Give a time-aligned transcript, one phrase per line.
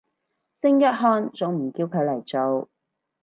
[0.63, 2.69] 聖約翰仲唔叫佢嚟做